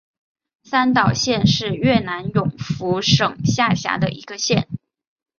[0.63, 4.67] 三岛县是越南永福省下辖的一个县。